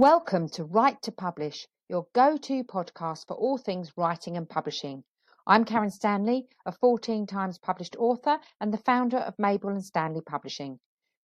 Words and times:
Welcome 0.00 0.48
to 0.52 0.64
Write 0.64 1.02
to 1.02 1.12
Publish, 1.12 1.68
your 1.90 2.06
go 2.14 2.38
to 2.38 2.64
podcast 2.64 3.26
for 3.26 3.34
all 3.34 3.58
things 3.58 3.92
writing 3.98 4.38
and 4.38 4.48
publishing. 4.48 5.04
I'm 5.46 5.66
Karen 5.66 5.90
Stanley, 5.90 6.48
a 6.64 6.72
14 6.72 7.26
times 7.26 7.58
published 7.58 7.96
author 7.98 8.38
and 8.62 8.72
the 8.72 8.78
founder 8.78 9.18
of 9.18 9.38
Mabel 9.38 9.68
and 9.68 9.84
Stanley 9.84 10.22
Publishing. 10.22 10.80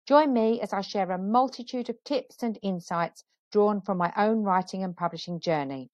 Join 0.06 0.30
me 0.30 0.60
as 0.60 0.74
I 0.74 0.82
share 0.82 1.10
a 1.10 1.16
multitude 1.16 1.88
of 1.88 2.04
tips 2.04 2.42
and 2.42 2.58
insights 2.60 3.24
drawn 3.50 3.80
from 3.80 3.96
my 3.96 4.12
own 4.14 4.42
writing 4.42 4.84
and 4.84 4.94
publishing 4.94 5.40
journey. 5.40 5.88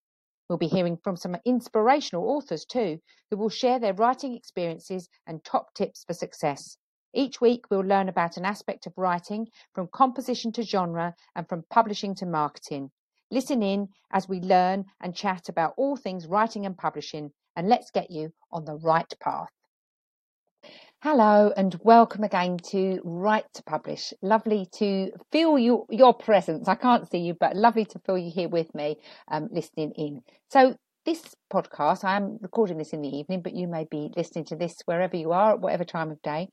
We'll 0.49 0.58
be 0.58 0.67
hearing 0.67 0.96
from 1.04 1.14
some 1.14 1.36
inspirational 1.44 2.30
authors 2.30 2.64
too, 2.64 2.99
who 3.30 3.36
will 3.36 3.49
share 3.49 3.79
their 3.79 3.94
writing 3.94 4.35
experiences 4.35 5.08
and 5.25 5.44
top 5.44 5.72
tips 5.75 6.03
for 6.03 6.14
success. 6.14 6.79
Each 7.14 7.40
week, 7.43 7.66
we'll 7.71 7.80
learn 7.80 8.08
about 8.08 8.39
an 8.39 8.46
aspect 8.46 8.86
of 8.86 8.96
writing, 8.96 9.48
from 9.75 9.89
composition 9.93 10.50
to 10.53 10.62
genre, 10.62 11.14
and 11.36 11.46
from 11.46 11.64
publishing 11.68 12.14
to 12.16 12.26
marketing. 12.26 12.90
Listen 13.30 13.62
in 13.62 13.89
as 14.11 14.29
we 14.29 14.40
learn 14.40 14.86
and 15.00 15.14
chat 15.14 15.48
about 15.50 15.75
all 15.76 15.96
things 15.96 16.26
writing 16.26 16.64
and 16.64 16.76
publishing, 16.76 17.30
and 17.54 17.68
let's 17.68 17.90
get 17.90 18.11
you 18.11 18.32
on 18.50 18.64
the 18.64 18.76
right 18.76 19.12
path. 19.20 19.50
Hello 21.03 21.53
and 21.56 21.76
welcome 21.82 22.22
again 22.22 22.56
to 22.70 23.00
Write 23.03 23.53
to 23.54 23.62
Publish. 23.64 24.14
Lovely 24.22 24.68
to 24.75 25.11
feel 25.32 25.58
you, 25.58 25.84
your 25.90 26.14
presence. 26.14 26.68
I 26.68 26.76
can't 26.76 27.11
see 27.11 27.18
you, 27.18 27.34
but 27.34 27.56
lovely 27.56 27.84
to 27.86 27.98
feel 27.98 28.17
you 28.17 28.31
here 28.31 28.48
with 28.48 28.72
me, 28.75 28.98
um, 29.29 29.48
listening 29.50 29.92
in. 29.96 30.22
So 30.48 30.76
this 31.04 31.34
podcast, 31.52 32.05
I 32.05 32.16
am 32.16 32.38
recording 32.41 32.78
this 32.78 32.92
in 32.92 33.02
the 33.02 33.08
evening, 33.08 33.42
but 33.42 33.55
you 33.55 33.66
may 33.66 33.84
be 33.91 34.11
listening 34.17 34.45
to 34.47 34.56
this 34.56 34.77
wherever 34.84 35.17
you 35.17 35.33
are 35.33 35.53
at 35.53 35.61
whatever 35.61 35.84
time 35.84 36.11
of 36.11 36.22
day. 36.22 36.48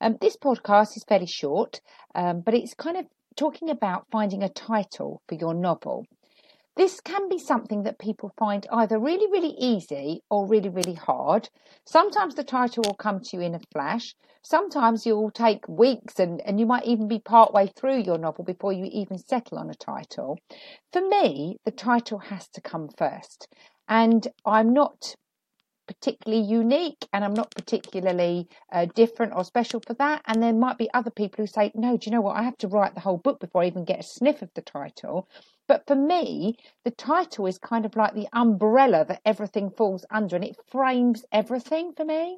Um, 0.00 0.16
this 0.20 0.36
podcast 0.36 0.96
is 0.96 1.04
fairly 1.04 1.26
short, 1.26 1.80
um, 2.14 2.40
but 2.40 2.54
it's 2.54 2.74
kind 2.74 2.96
of 2.96 3.06
talking 3.36 3.68
about 3.68 4.06
finding 4.10 4.42
a 4.42 4.48
title 4.48 5.20
for 5.28 5.34
your 5.34 5.54
novel. 5.54 6.06
This 6.76 7.00
can 7.00 7.28
be 7.28 7.38
something 7.38 7.82
that 7.82 7.98
people 7.98 8.32
find 8.38 8.66
either 8.72 8.98
really, 8.98 9.30
really 9.30 9.54
easy 9.58 10.22
or 10.30 10.46
really, 10.46 10.70
really 10.70 10.94
hard. 10.94 11.50
Sometimes 11.84 12.34
the 12.34 12.44
title 12.44 12.84
will 12.86 12.94
come 12.94 13.20
to 13.20 13.36
you 13.36 13.42
in 13.42 13.54
a 13.54 13.60
flash. 13.72 14.14
Sometimes 14.42 15.04
you'll 15.04 15.30
take 15.30 15.68
weeks 15.68 16.18
and, 16.18 16.40
and 16.46 16.58
you 16.58 16.64
might 16.64 16.86
even 16.86 17.06
be 17.06 17.18
part 17.18 17.52
way 17.52 17.66
through 17.66 17.98
your 17.98 18.16
novel 18.16 18.44
before 18.44 18.72
you 18.72 18.88
even 18.90 19.18
settle 19.18 19.58
on 19.58 19.68
a 19.68 19.74
title. 19.74 20.38
For 20.92 21.06
me, 21.06 21.58
the 21.66 21.70
title 21.70 22.18
has 22.18 22.48
to 22.54 22.62
come 22.62 22.88
first. 22.96 23.48
And 23.90 24.26
I'm 24.46 24.72
not 24.72 25.14
particularly 25.90 26.44
unique 26.44 27.04
and 27.12 27.24
I'm 27.24 27.34
not 27.34 27.50
particularly 27.50 28.48
uh, 28.72 28.86
different 28.94 29.32
or 29.34 29.42
special 29.44 29.80
for 29.84 29.94
that. 29.94 30.22
And 30.26 30.40
there 30.40 30.52
might 30.52 30.78
be 30.78 30.88
other 30.94 31.10
people 31.10 31.42
who 31.42 31.48
say, 31.48 31.72
no, 31.74 31.96
do 31.96 32.08
you 32.08 32.14
know 32.14 32.20
what? 32.20 32.36
I 32.36 32.44
have 32.44 32.56
to 32.58 32.68
write 32.68 32.94
the 32.94 33.00
whole 33.00 33.18
book 33.18 33.40
before 33.40 33.62
I 33.62 33.66
even 33.66 33.84
get 33.84 33.98
a 33.98 34.04
sniff 34.04 34.40
of 34.40 34.50
the 34.54 34.62
title. 34.62 35.28
But 35.66 35.86
for 35.88 35.96
me, 35.96 36.56
the 36.84 36.92
title 36.92 37.46
is 37.46 37.58
kind 37.58 37.84
of 37.84 37.96
like 37.96 38.14
the 38.14 38.28
umbrella 38.32 39.04
that 39.08 39.20
everything 39.24 39.70
falls 39.70 40.04
under 40.10 40.36
and 40.36 40.44
it 40.44 40.56
frames 40.70 41.24
everything 41.32 41.92
for 41.96 42.04
me. 42.04 42.36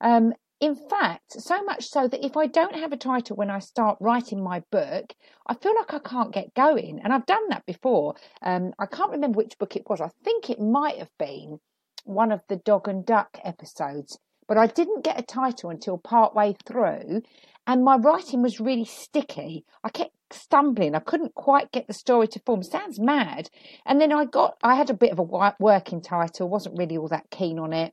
Um, 0.00 0.32
in 0.60 0.74
fact, 0.74 1.32
so 1.32 1.62
much 1.62 1.86
so 1.86 2.08
that 2.08 2.24
if 2.24 2.36
I 2.36 2.46
don't 2.46 2.74
have 2.74 2.92
a 2.92 2.96
title 2.96 3.36
when 3.36 3.50
I 3.50 3.60
start 3.60 3.98
writing 4.00 4.42
my 4.42 4.60
book, 4.70 5.14
I 5.46 5.54
feel 5.54 5.74
like 5.76 5.94
I 5.94 6.00
can't 6.00 6.32
get 6.32 6.54
going. 6.54 7.00
And 7.02 7.12
I've 7.12 7.26
done 7.26 7.48
that 7.50 7.64
before. 7.64 8.16
Um, 8.42 8.72
I 8.78 8.86
can't 8.86 9.12
remember 9.12 9.36
which 9.36 9.58
book 9.58 9.76
it 9.76 9.88
was. 9.88 10.00
I 10.00 10.10
think 10.24 10.50
it 10.50 10.60
might 10.60 10.98
have 10.98 11.16
been 11.18 11.60
one 12.04 12.32
of 12.32 12.40
the 12.48 12.56
dog 12.56 12.88
and 12.88 13.06
duck 13.06 13.38
episodes, 13.44 14.18
but 14.48 14.58
I 14.58 14.66
didn't 14.66 15.04
get 15.04 15.20
a 15.20 15.22
title 15.22 15.70
until 15.70 15.98
part 15.98 16.34
way 16.34 16.56
through, 16.66 17.22
and 17.66 17.84
my 17.84 17.96
writing 17.96 18.42
was 18.42 18.60
really 18.60 18.86
sticky. 18.86 19.64
I 19.84 19.90
kept 19.90 20.12
stumbling. 20.30 20.94
I 20.94 21.00
couldn't 21.00 21.34
quite 21.34 21.70
get 21.70 21.86
the 21.86 21.92
story 21.92 22.26
to 22.28 22.40
form. 22.40 22.62
Sounds 22.62 22.98
mad. 22.98 23.50
And 23.84 24.00
then 24.00 24.12
I 24.12 24.24
got, 24.24 24.56
I 24.62 24.74
had 24.74 24.90
a 24.90 24.94
bit 24.94 25.12
of 25.12 25.18
a 25.18 25.54
working 25.60 26.00
title, 26.00 26.48
wasn't 26.48 26.78
really 26.78 26.96
all 26.96 27.08
that 27.08 27.30
keen 27.30 27.58
on 27.58 27.72
it. 27.72 27.92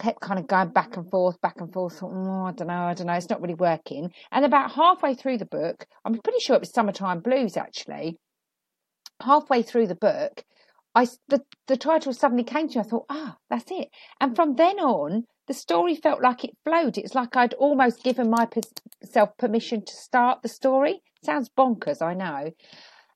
Kept 0.00 0.20
kind 0.20 0.40
of 0.40 0.46
going 0.46 0.70
back 0.70 0.96
and 0.96 1.08
forth, 1.10 1.38
back 1.42 1.60
and 1.60 1.70
forth. 1.72 2.02
Oh, 2.02 2.44
I 2.46 2.52
don't 2.52 2.68
know, 2.68 2.84
I 2.84 2.94
don't 2.94 3.06
know. 3.06 3.12
It's 3.12 3.28
not 3.28 3.42
really 3.42 3.54
working. 3.54 4.10
And 4.32 4.44
about 4.44 4.72
halfway 4.72 5.14
through 5.14 5.38
the 5.38 5.44
book, 5.44 5.86
I'm 6.04 6.18
pretty 6.18 6.40
sure 6.40 6.56
it 6.56 6.62
was 6.62 6.72
Summertime 6.72 7.20
Blues 7.20 7.56
actually. 7.56 8.16
Halfway 9.22 9.62
through 9.62 9.88
the 9.88 9.94
book, 9.94 10.42
I 10.94 11.06
the 11.28 11.42
the 11.66 11.76
title 11.76 12.12
suddenly 12.14 12.44
came 12.44 12.68
to 12.68 12.78
me. 12.78 12.84
I 12.84 12.88
thought, 12.88 13.06
ah, 13.10 13.36
that's 13.50 13.70
it. 13.70 13.88
And 14.20 14.34
from 14.34 14.56
then 14.56 14.80
on, 14.80 15.24
the 15.46 15.54
story 15.54 15.94
felt 15.96 16.22
like 16.22 16.44
it 16.44 16.56
flowed. 16.64 16.96
It's 16.96 17.14
like 17.14 17.36
I'd 17.36 17.54
almost 17.54 18.02
given 18.02 18.30
myself 18.30 19.36
permission 19.36 19.84
to 19.84 19.92
start 19.92 20.40
the 20.42 20.48
story. 20.48 21.02
Sounds 21.22 21.50
bonkers, 21.50 22.00
I 22.00 22.14
know. 22.14 22.52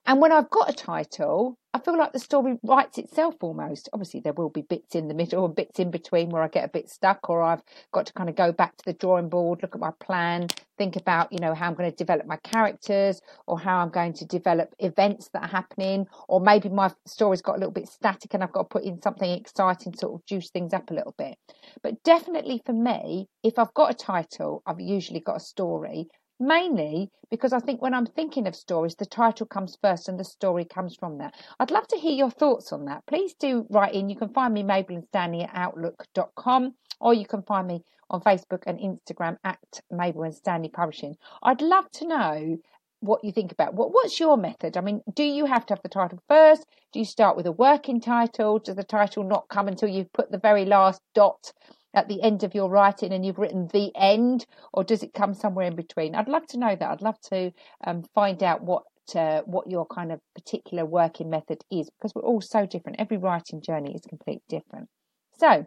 And 0.04 0.20
when 0.20 0.32
I've 0.32 0.50
got 0.50 0.68
a 0.68 0.74
title, 0.74 1.56
feel 1.84 1.98
like 1.98 2.12
the 2.12 2.18
story 2.18 2.58
writes 2.62 2.98
itself 2.98 3.36
almost. 3.40 3.88
Obviously, 3.92 4.20
there 4.20 4.32
will 4.32 4.50
be 4.50 4.62
bits 4.62 4.94
in 4.94 5.08
the 5.08 5.14
middle 5.14 5.44
and 5.44 5.54
bits 5.54 5.78
in 5.78 5.90
between 5.90 6.30
where 6.30 6.42
I 6.42 6.48
get 6.48 6.64
a 6.64 6.68
bit 6.68 6.88
stuck, 6.88 7.28
or 7.28 7.42
I've 7.42 7.62
got 7.92 8.06
to 8.06 8.12
kind 8.12 8.28
of 8.28 8.36
go 8.36 8.52
back 8.52 8.76
to 8.76 8.84
the 8.84 8.92
drawing 8.92 9.28
board, 9.28 9.60
look 9.62 9.74
at 9.74 9.80
my 9.80 9.92
plan, 10.00 10.48
think 10.78 10.96
about, 10.96 11.32
you 11.32 11.38
know, 11.38 11.54
how 11.54 11.66
I'm 11.66 11.74
going 11.74 11.90
to 11.90 11.96
develop 11.96 12.26
my 12.26 12.36
characters, 12.38 13.20
or 13.46 13.58
how 13.58 13.78
I'm 13.78 13.90
going 13.90 14.12
to 14.14 14.24
develop 14.24 14.74
events 14.78 15.28
that 15.32 15.42
are 15.42 15.48
happening, 15.48 16.06
or 16.28 16.40
maybe 16.40 16.68
my 16.68 16.90
story's 17.06 17.42
got 17.42 17.56
a 17.56 17.58
little 17.58 17.72
bit 17.72 17.88
static 17.88 18.34
and 18.34 18.42
I've 18.42 18.52
got 18.52 18.62
to 18.62 18.68
put 18.68 18.84
in 18.84 19.00
something 19.02 19.30
exciting, 19.30 19.92
to 19.92 19.98
sort 19.98 20.14
of 20.14 20.26
juice 20.26 20.50
things 20.50 20.72
up 20.72 20.90
a 20.90 20.94
little 20.94 21.14
bit. 21.16 21.36
But 21.82 22.02
definitely 22.02 22.62
for 22.64 22.72
me, 22.72 23.28
if 23.42 23.58
I've 23.58 23.74
got 23.74 23.90
a 23.90 23.94
title, 23.94 24.62
I've 24.66 24.80
usually 24.80 25.20
got 25.20 25.36
a 25.36 25.40
story, 25.40 26.08
mainly 26.38 27.10
because 27.30 27.52
I 27.52 27.58
think 27.58 27.82
when 27.82 27.94
I'm 27.94 28.06
thinking 28.06 28.46
of 28.46 28.54
stories, 28.54 28.94
the 28.94 29.06
title 29.06 29.46
comes 29.46 29.76
first 29.80 30.08
and 30.08 30.18
the 30.18 30.24
story 30.24 30.64
comes 30.64 30.94
from 30.94 31.18
that. 31.18 31.34
I'd 31.58 31.70
love 31.70 31.88
to 31.88 31.96
hear 31.96 32.12
your 32.12 32.30
thoughts 32.30 32.72
on 32.72 32.84
that. 32.84 33.06
Please 33.06 33.34
do 33.34 33.66
write 33.70 33.94
in. 33.94 34.08
You 34.08 34.16
can 34.16 34.28
find 34.28 34.54
me, 34.54 34.62
Mabel 34.62 34.96
and 34.96 35.04
Stanley 35.06 35.42
at 35.42 35.50
outlook.com, 35.54 36.74
or 37.00 37.14
you 37.14 37.26
can 37.26 37.42
find 37.42 37.66
me 37.66 37.84
on 38.10 38.20
Facebook 38.20 38.62
and 38.66 38.78
Instagram 38.78 39.38
at 39.44 39.80
Mabel 39.90 40.24
and 40.24 40.34
Stanley 40.34 40.68
Publishing. 40.68 41.16
I'd 41.42 41.62
love 41.62 41.90
to 41.92 42.06
know 42.06 42.58
what 43.04 43.22
you 43.22 43.32
think 43.32 43.52
about 43.52 43.74
what 43.74 43.92
what's 43.92 44.18
your 44.18 44.36
method 44.36 44.76
i 44.76 44.80
mean 44.80 45.02
do 45.14 45.22
you 45.22 45.44
have 45.44 45.66
to 45.66 45.74
have 45.74 45.82
the 45.82 45.88
title 45.90 46.18
first 46.26 46.64
do 46.92 46.98
you 46.98 47.04
start 47.04 47.36
with 47.36 47.46
a 47.46 47.52
working 47.52 48.00
title 48.00 48.58
does 48.58 48.76
the 48.76 48.82
title 48.82 49.22
not 49.22 49.46
come 49.48 49.68
until 49.68 49.88
you've 49.88 50.12
put 50.14 50.30
the 50.30 50.38
very 50.38 50.64
last 50.64 51.02
dot 51.14 51.52
at 51.94 52.08
the 52.08 52.20
end 52.22 52.42
of 52.42 52.54
your 52.54 52.68
writing 52.68 53.12
and 53.12 53.24
you've 53.24 53.38
written 53.38 53.68
the 53.72 53.92
end, 53.94 54.46
or 54.72 54.84
does 54.84 55.02
it 55.02 55.14
come 55.14 55.32
somewhere 55.34 55.66
in 55.66 55.76
between? 55.76 56.14
I'd 56.14 56.28
love 56.28 56.46
to 56.48 56.58
know 56.58 56.76
that. 56.76 56.90
I'd 56.90 57.02
love 57.02 57.20
to 57.30 57.52
um, 57.86 58.02
find 58.14 58.42
out 58.42 58.62
what 58.62 58.82
uh, 59.14 59.42
what 59.42 59.70
your 59.70 59.86
kind 59.86 60.12
of 60.12 60.20
particular 60.34 60.84
working 60.84 61.28
method 61.28 61.62
is 61.70 61.90
because 61.90 62.14
we're 62.14 62.22
all 62.22 62.40
so 62.40 62.66
different. 62.66 63.00
Every 63.00 63.18
writing 63.18 63.60
journey 63.60 63.94
is 63.94 64.02
completely 64.02 64.42
different. 64.48 64.88
So, 65.38 65.66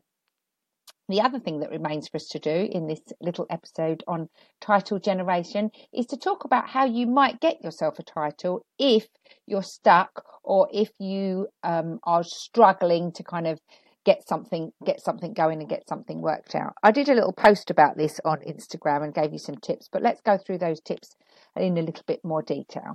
the 1.10 1.22
other 1.22 1.40
thing 1.40 1.60
that 1.62 1.70
remains 1.70 2.08
for 2.08 2.18
us 2.18 2.28
to 2.30 2.40
do 2.40 2.68
in 2.72 2.88
this 2.88 3.00
little 3.22 3.46
episode 3.50 4.04
on 4.08 4.28
title 4.60 5.00
generation 5.00 5.72
is 5.94 6.06
to 6.08 6.18
talk 6.18 6.44
about 6.44 6.68
how 6.68 6.86
you 6.86 7.08
might 7.08 7.40
get 7.40 7.64
yourself 7.64 8.00
a 8.00 8.04
title 8.04 8.66
if 8.78 9.08
you're 9.46 9.64
stuck 9.64 10.26
or 10.44 10.68
if 10.74 10.90
you 11.00 11.48
um, 11.64 12.00
are 12.04 12.24
struggling 12.24 13.12
to 13.14 13.24
kind 13.24 13.48
of 13.48 13.60
get 14.08 14.26
something 14.26 14.72
get 14.86 15.02
something 15.02 15.34
going 15.34 15.60
and 15.60 15.70
get 15.70 15.86
something 15.88 16.22
worked 16.22 16.56
out. 16.56 16.74
I 16.82 16.92
did 16.92 17.10
a 17.10 17.14
little 17.14 17.34
post 17.34 17.70
about 17.70 17.98
this 17.98 18.22
on 18.24 18.40
Instagram 18.40 19.04
and 19.04 19.14
gave 19.14 19.34
you 19.34 19.38
some 19.38 19.58
tips, 19.58 19.90
but 19.92 20.02
let's 20.02 20.22
go 20.22 20.38
through 20.38 20.60
those 20.60 20.80
tips 20.80 21.18
in 21.58 21.78
a 21.78 21.82
little 21.82 22.06
bit 22.08 22.22
more 22.24 22.42
detail. 22.42 22.94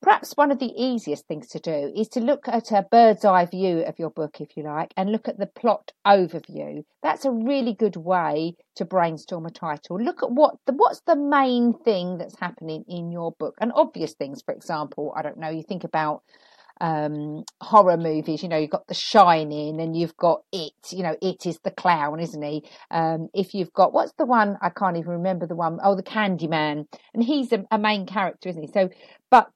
Perhaps 0.00 0.32
one 0.34 0.50
of 0.50 0.60
the 0.60 0.72
easiest 0.74 1.26
things 1.26 1.48
to 1.48 1.58
do 1.58 1.92
is 1.94 2.08
to 2.10 2.20
look 2.20 2.48
at 2.48 2.70
a 2.70 2.86
bird's 2.90 3.24
eye 3.24 3.44
view 3.44 3.80
of 3.80 3.98
your 3.98 4.10
book, 4.10 4.40
if 4.40 4.56
you 4.56 4.62
like, 4.62 4.94
and 4.96 5.12
look 5.12 5.28
at 5.28 5.38
the 5.38 5.46
plot 5.46 5.92
overview. 6.06 6.84
That's 7.02 7.26
a 7.26 7.30
really 7.32 7.74
good 7.74 7.96
way 7.96 8.54
to 8.76 8.86
brainstorm 8.86 9.44
a 9.44 9.50
title. 9.50 10.00
Look 10.00 10.22
at 10.22 10.30
what 10.30 10.54
the, 10.66 10.72
what's 10.72 11.00
the 11.00 11.16
main 11.16 11.74
thing 11.84 12.16
that's 12.16 12.38
happening 12.38 12.84
in 12.88 13.10
your 13.10 13.32
book, 13.32 13.56
and 13.60 13.72
obvious 13.74 14.14
things. 14.14 14.40
For 14.40 14.54
example, 14.54 15.12
I 15.14 15.22
don't 15.22 15.36
know, 15.36 15.50
you 15.50 15.64
think 15.64 15.84
about 15.84 16.22
um, 16.80 17.44
horror 17.60 17.96
movies. 17.96 18.42
You 18.42 18.48
know, 18.48 18.56
you've 18.56 18.70
got 18.70 18.86
The 18.86 18.94
Shining 18.94 19.80
and 19.80 19.96
you've 19.96 20.16
got 20.16 20.42
It. 20.52 20.72
You 20.90 21.02
know, 21.02 21.16
It 21.20 21.46
is 21.46 21.58
the 21.64 21.70
clown, 21.70 22.20
isn't 22.20 22.42
he? 22.42 22.64
Um, 22.90 23.28
if 23.34 23.54
you've 23.54 23.72
got 23.72 23.92
what's 23.92 24.12
the 24.18 24.26
one 24.26 24.56
I 24.62 24.70
can't 24.70 24.96
even 24.96 25.12
remember 25.12 25.46
the 25.46 25.56
one. 25.56 25.78
Oh, 25.82 25.94
the 25.94 26.02
Candyman, 26.02 26.86
and 27.14 27.22
he's 27.22 27.52
a, 27.52 27.64
a 27.70 27.78
main 27.78 28.06
character, 28.06 28.48
isn't 28.48 28.62
he? 28.62 28.72
So, 28.72 28.90
but 29.30 29.50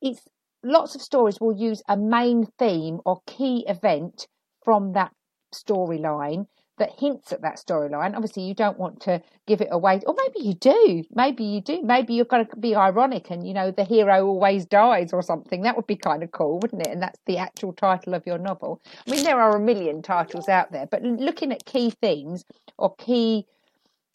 it's 0.00 0.20
lots 0.62 0.94
of 0.94 1.02
stories 1.02 1.40
will 1.40 1.56
use 1.56 1.82
a 1.88 1.96
main 1.96 2.46
theme 2.58 3.00
or 3.04 3.20
key 3.26 3.64
event 3.68 4.26
from 4.64 4.92
that 4.92 5.12
storyline 5.54 6.46
hints 6.90 7.32
at 7.32 7.42
that 7.42 7.56
storyline. 7.56 8.14
Obviously, 8.14 8.42
you 8.42 8.54
don't 8.54 8.78
want 8.78 9.00
to 9.02 9.22
give 9.46 9.60
it 9.60 9.68
away, 9.70 10.00
or 10.06 10.14
maybe 10.16 10.46
you 10.46 10.54
do. 10.54 11.04
Maybe 11.14 11.44
you 11.44 11.60
do. 11.60 11.82
Maybe 11.82 12.14
you're 12.14 12.24
going 12.24 12.46
to 12.46 12.56
be 12.56 12.74
ironic 12.74 13.30
and, 13.30 13.46
you 13.46 13.54
know, 13.54 13.70
the 13.70 13.84
hero 13.84 14.26
always 14.26 14.66
dies 14.66 15.12
or 15.12 15.22
something. 15.22 15.62
That 15.62 15.76
would 15.76 15.86
be 15.86 15.96
kind 15.96 16.22
of 16.22 16.32
cool, 16.32 16.58
wouldn't 16.60 16.86
it? 16.86 16.92
And 16.92 17.02
that's 17.02 17.20
the 17.26 17.38
actual 17.38 17.72
title 17.72 18.14
of 18.14 18.26
your 18.26 18.38
novel. 18.38 18.80
I 19.06 19.10
mean, 19.10 19.24
there 19.24 19.40
are 19.40 19.56
a 19.56 19.60
million 19.60 20.02
titles 20.02 20.48
out 20.48 20.72
there, 20.72 20.86
but 20.86 21.02
looking 21.02 21.52
at 21.52 21.64
key 21.64 21.90
themes 21.90 22.44
or 22.78 22.94
key 22.96 23.46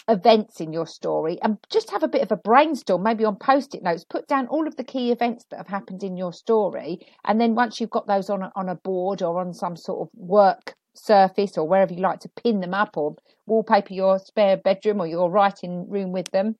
events 0.09 0.61
in 0.61 0.71
your 0.71 0.87
story 0.87 1.37
and 1.41 1.57
just 1.69 1.91
have 1.91 2.03
a 2.03 2.07
bit 2.07 2.21
of 2.21 2.31
a 2.31 2.37
brainstorm, 2.37 3.03
maybe 3.03 3.25
on 3.25 3.35
post 3.35 3.75
it 3.75 3.83
notes, 3.83 4.05
put 4.05 4.27
down 4.27 4.47
all 4.47 4.65
of 4.65 4.77
the 4.77 4.83
key 4.83 5.11
events 5.11 5.45
that 5.49 5.57
have 5.57 5.67
happened 5.67 6.01
in 6.01 6.15
your 6.15 6.31
story. 6.31 6.99
And 7.25 7.41
then 7.41 7.55
once 7.55 7.81
you've 7.81 7.89
got 7.89 8.07
those 8.07 8.29
on 8.29 8.43
a, 8.43 8.51
on 8.55 8.69
a 8.69 8.75
board 8.75 9.21
or 9.21 9.39
on 9.41 9.53
some 9.53 9.75
sort 9.75 10.07
of 10.07 10.09
work 10.15 10.75
surface 10.97 11.57
or 11.57 11.67
wherever 11.67 11.93
you 11.93 12.01
like 12.01 12.19
to 12.21 12.29
pin 12.29 12.59
them 12.59 12.73
up 12.73 12.97
or 12.97 13.15
wallpaper 13.45 13.93
your 13.93 14.19
spare 14.19 14.57
bedroom 14.57 15.01
or 15.01 15.07
your 15.07 15.29
writing 15.29 15.89
room 15.89 16.11
with 16.11 16.29
them. 16.31 16.55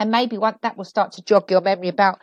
And 0.00 0.10
maybe 0.10 0.38
one, 0.38 0.56
that 0.62 0.76
will 0.76 0.84
start 0.84 1.12
to 1.12 1.22
jog 1.22 1.50
your 1.50 1.60
memory 1.60 1.88
about 1.88 2.20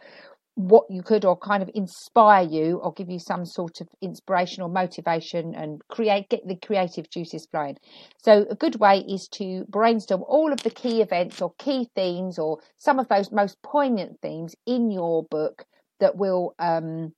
what 0.55 0.85
you 0.89 1.03
could 1.03 1.25
or 1.25 1.37
kind 1.37 1.61
of 1.61 1.69
inspire 1.75 2.43
you 2.45 2.77
or 2.77 2.93
give 2.93 3.09
you 3.09 3.19
some 3.19 3.45
sort 3.45 3.81
of 3.81 3.89
inspiration 4.01 4.63
or 4.63 4.69
motivation 4.69 5.53
and 5.53 5.81
create 5.89 6.29
get 6.29 6.47
the 6.47 6.55
creative 6.55 7.09
juices 7.09 7.45
flowing 7.51 7.75
so 8.23 8.45
a 8.49 8.55
good 8.55 8.79
way 8.79 8.99
is 8.99 9.27
to 9.27 9.65
brainstorm 9.67 10.23
all 10.27 10.53
of 10.53 10.63
the 10.63 10.69
key 10.69 11.01
events 11.01 11.41
or 11.41 11.53
key 11.59 11.89
themes 11.93 12.39
or 12.39 12.57
some 12.77 12.99
of 12.99 13.07
those 13.09 13.33
most 13.33 13.61
poignant 13.63 14.17
themes 14.21 14.55
in 14.65 14.89
your 14.89 15.23
book 15.29 15.65
that 15.99 16.15
will 16.15 16.55
um, 16.57 17.11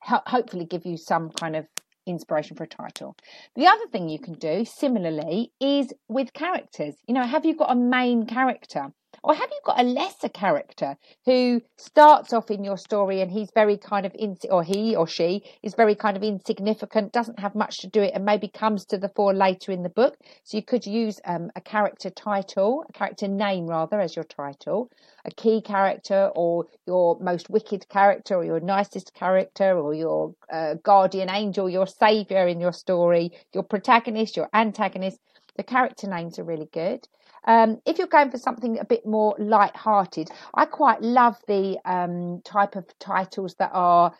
ho- 0.00 0.22
hopefully 0.26 0.64
give 0.64 0.86
you 0.86 0.96
some 0.96 1.28
kind 1.30 1.56
of 1.56 1.66
inspiration 2.10 2.56
for 2.56 2.64
a 2.64 2.68
title. 2.68 3.16
The 3.56 3.66
other 3.66 3.86
thing 3.90 4.08
you 4.08 4.18
can 4.18 4.34
do 4.34 4.64
similarly 4.64 5.52
is 5.60 5.92
with 6.08 6.32
characters. 6.32 6.96
You 7.06 7.14
know, 7.14 7.24
have 7.24 7.44
you 7.44 7.56
got 7.56 7.72
a 7.72 7.76
main 7.76 8.26
character? 8.26 8.92
Or 9.22 9.34
have 9.34 9.50
you 9.50 9.60
got 9.64 9.78
a 9.78 9.82
lesser 9.82 10.30
character 10.30 10.96
who 11.26 11.60
starts 11.76 12.32
off 12.32 12.50
in 12.50 12.64
your 12.64 12.78
story 12.78 13.20
and 13.20 13.30
he's 13.30 13.50
very 13.54 13.76
kind 13.76 14.06
of, 14.06 14.14
in, 14.14 14.38
or 14.50 14.62
he 14.62 14.96
or 14.96 15.06
she 15.06 15.42
is 15.62 15.74
very 15.74 15.94
kind 15.94 16.16
of 16.16 16.22
insignificant, 16.22 17.12
doesn't 17.12 17.38
have 17.38 17.54
much 17.54 17.78
to 17.78 17.86
do 17.86 18.00
it, 18.00 18.12
and 18.14 18.24
maybe 18.24 18.48
comes 18.48 18.86
to 18.86 18.96
the 18.96 19.10
fore 19.10 19.34
later 19.34 19.72
in 19.72 19.82
the 19.82 19.90
book? 19.90 20.16
So 20.44 20.56
you 20.56 20.62
could 20.62 20.86
use 20.86 21.20
um, 21.26 21.50
a 21.54 21.60
character 21.60 22.08
title, 22.08 22.84
a 22.88 22.92
character 22.92 23.28
name 23.28 23.66
rather, 23.66 24.00
as 24.00 24.16
your 24.16 24.24
title, 24.24 24.90
a 25.26 25.30
key 25.30 25.60
character, 25.60 26.30
or 26.34 26.66
your 26.86 27.18
most 27.20 27.50
wicked 27.50 27.88
character, 27.90 28.36
or 28.36 28.44
your 28.44 28.60
nicest 28.60 29.12
character, 29.12 29.78
or 29.78 29.92
your 29.92 30.34
uh, 30.50 30.74
guardian 30.82 31.28
angel, 31.28 31.68
your 31.68 31.86
savior 31.86 32.48
in 32.48 32.58
your 32.58 32.72
story, 32.72 33.32
your 33.52 33.64
protagonist, 33.64 34.36
your 34.36 34.48
antagonist. 34.54 35.18
The 35.56 35.64
character 35.64 36.08
names 36.08 36.38
are 36.38 36.44
really 36.44 36.68
good. 36.72 37.06
Um, 37.44 37.80
if 37.86 37.98
you're 37.98 38.06
going 38.06 38.30
for 38.30 38.38
something 38.38 38.78
a 38.78 38.84
bit 38.84 39.06
more 39.06 39.34
light-hearted, 39.38 40.30
I 40.54 40.66
quite 40.66 41.02
love 41.02 41.36
the 41.46 41.78
um, 41.84 42.42
type 42.44 42.76
of 42.76 42.86
titles 42.98 43.54
that 43.58 43.70
are 43.72 44.12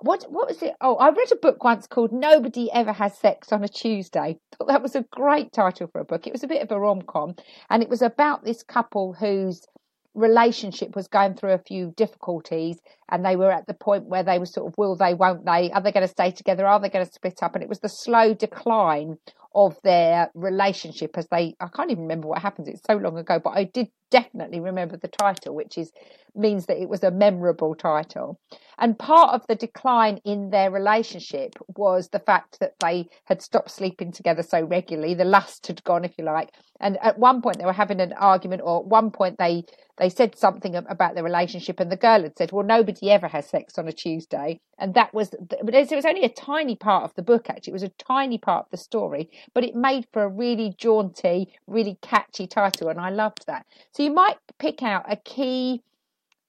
what 0.00 0.30
what 0.30 0.48
was 0.48 0.62
it? 0.62 0.74
Oh, 0.80 0.96
I 0.96 1.08
read 1.08 1.32
a 1.32 1.36
book 1.36 1.64
once 1.64 1.86
called 1.86 2.12
Nobody 2.12 2.70
Ever 2.70 2.92
Has 2.92 3.16
Sex 3.16 3.50
on 3.50 3.64
a 3.64 3.68
Tuesday. 3.68 4.38
Thought 4.58 4.68
that 4.68 4.82
was 4.82 4.94
a 4.94 5.06
great 5.10 5.52
title 5.52 5.86
for 5.86 6.00
a 6.00 6.04
book. 6.04 6.26
It 6.26 6.32
was 6.32 6.44
a 6.44 6.48
bit 6.48 6.62
of 6.62 6.70
a 6.70 6.78
rom 6.78 7.02
com, 7.02 7.34
and 7.70 7.82
it 7.82 7.88
was 7.88 8.02
about 8.02 8.44
this 8.44 8.62
couple 8.62 9.14
whose 9.14 9.66
relationship 10.14 10.96
was 10.96 11.08
going 11.08 11.34
through 11.34 11.52
a 11.52 11.58
few 11.58 11.92
difficulties, 11.96 12.78
and 13.10 13.24
they 13.24 13.36
were 13.36 13.50
at 13.50 13.66
the 13.66 13.74
point 13.74 14.06
where 14.06 14.22
they 14.22 14.38
were 14.38 14.46
sort 14.46 14.66
of 14.66 14.76
will 14.76 14.96
they, 14.96 15.14
won't 15.14 15.44
they? 15.44 15.70
Are 15.72 15.80
they 15.80 15.92
going 15.92 16.06
to 16.06 16.12
stay 16.12 16.30
together? 16.30 16.66
Are 16.66 16.80
they 16.80 16.88
going 16.88 17.06
to 17.06 17.12
split 17.12 17.42
up? 17.42 17.54
And 17.54 17.62
it 17.62 17.68
was 17.68 17.80
the 17.80 17.88
slow 17.88 18.34
decline 18.34 19.18
of 19.56 19.78
their 19.84 20.30
relationship 20.34 21.18
as 21.18 21.26
they 21.30 21.56
I 21.60 21.68
can't 21.74 21.90
even 21.90 22.04
remember 22.04 22.28
what 22.28 22.42
happens 22.42 22.68
it's 22.68 22.82
so 22.86 22.96
long 22.96 23.18
ago 23.18 23.40
but 23.42 23.52
I 23.52 23.64
did 23.64 23.88
definitely 24.10 24.60
remember 24.60 24.96
the 24.96 25.08
title 25.08 25.54
which 25.54 25.78
is 25.78 25.92
means 26.34 26.66
that 26.66 26.80
it 26.80 26.88
was 26.88 27.02
a 27.02 27.10
memorable 27.10 27.74
title. 27.74 28.38
And 28.78 28.98
part 28.98 29.34
of 29.34 29.46
the 29.46 29.54
decline 29.54 30.20
in 30.24 30.50
their 30.50 30.70
relationship 30.70 31.54
was 31.76 32.10
the 32.10 32.18
fact 32.18 32.60
that 32.60 32.74
they 32.80 33.08
had 33.24 33.40
stopped 33.40 33.70
sleeping 33.70 34.12
together 34.12 34.42
so 34.42 34.62
regularly. 34.62 35.14
The 35.14 35.24
lust 35.24 35.66
had 35.66 35.82
gone 35.84 36.04
if 36.04 36.12
you 36.18 36.24
like. 36.24 36.50
And 36.78 36.98
at 37.02 37.18
one 37.18 37.40
point 37.40 37.58
they 37.58 37.64
were 37.64 37.72
having 37.72 38.02
an 38.02 38.12
argument 38.12 38.60
or 38.62 38.80
at 38.80 38.86
one 38.86 39.10
point 39.10 39.38
they 39.38 39.64
they 39.98 40.10
said 40.10 40.36
something 40.36 40.76
about 40.76 41.14
their 41.14 41.24
relationship 41.24 41.80
and 41.80 41.90
the 41.90 41.96
girl 41.96 42.20
had 42.20 42.36
said 42.36 42.52
well 42.52 42.66
nobody 42.66 43.10
ever 43.10 43.28
has 43.28 43.48
sex 43.48 43.78
on 43.78 43.88
a 43.88 43.92
tuesday. 43.92 44.60
And 44.78 44.92
that 44.92 45.14
was 45.14 45.30
but 45.62 45.74
it 45.74 45.90
was 45.90 46.04
only 46.04 46.24
a 46.24 46.28
tiny 46.28 46.76
part 46.76 47.04
of 47.04 47.14
the 47.14 47.22
book 47.22 47.48
actually. 47.48 47.70
It 47.70 47.80
was 47.80 47.82
a 47.82 47.88
tiny 47.88 48.36
part 48.36 48.66
of 48.66 48.70
the 48.70 48.76
story 48.76 49.30
but 49.54 49.64
it 49.64 49.74
made 49.74 50.06
for 50.12 50.22
a 50.22 50.28
really 50.28 50.74
jaunty 50.76 51.54
really 51.66 51.98
catchy 52.02 52.46
title 52.46 52.88
and 52.88 53.00
i 53.00 53.10
loved 53.10 53.46
that 53.46 53.66
so 53.96 54.02
you 54.02 54.10
might 54.10 54.36
pick 54.58 54.82
out 54.82 55.10
a 55.10 55.16
key 55.16 55.82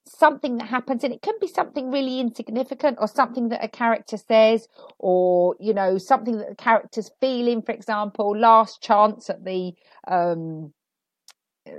something 0.05 0.57
that 0.57 0.67
happens 0.67 1.03
and 1.03 1.13
it 1.13 1.21
can 1.21 1.35
be 1.39 1.47
something 1.47 1.91
really 1.91 2.19
insignificant 2.19 2.97
or 2.99 3.07
something 3.07 3.49
that 3.49 3.63
a 3.63 3.69
character 3.69 4.17
says 4.17 4.67
or 4.99 5.55
you 5.59 5.73
know 5.73 5.97
something 5.97 6.37
that 6.37 6.49
the 6.49 6.55
character's 6.55 7.09
feeling 7.21 7.61
for 7.61 7.71
example 7.71 8.37
last 8.37 8.81
chance 8.81 9.29
at 9.29 9.43
the 9.45 9.73
um 10.07 10.73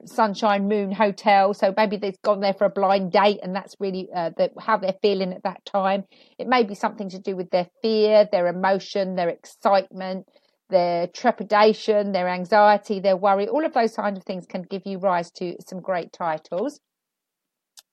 Sunshine 0.05 0.69
Moon 0.69 0.93
Hotel. 0.93 1.55
So 1.55 1.73
maybe 1.75 1.97
they've 1.97 2.21
gone 2.21 2.41
there 2.41 2.53
for 2.53 2.67
a 2.67 2.71
blind 2.71 3.11
date, 3.11 3.41
and 3.43 3.57
that's 3.57 3.75
really 3.81 4.11
uh, 4.15 4.33
the, 4.37 4.51
how 4.61 4.77
they're 4.77 4.99
feeling 5.01 5.33
at 5.33 5.45
that 5.45 5.65
time. 5.65 6.05
It 6.39 6.47
may 6.47 6.63
be 6.63 6.75
something 6.75 7.09
to 7.09 7.19
do 7.19 7.35
with 7.35 7.49
their 7.49 7.69
fear, 7.81 8.29
their 8.31 8.49
emotion, 8.49 9.17
their 9.17 9.31
excitement, 9.31 10.27
their 10.69 11.07
trepidation, 11.09 12.13
their 12.13 12.29
anxiety, 12.29 13.01
their 13.01 13.17
worry. 13.17 13.49
All 13.49 13.65
of 13.65 13.75
those 13.75 13.97
kind 13.97 14.17
of 14.17 14.25
things 14.25 14.47
can 14.47 14.63
give 14.63 14.87
you 14.87 14.99
rise 14.99 15.31
to 15.33 15.57
some 15.67 15.81
great 15.81 16.13
titles. 16.13 16.81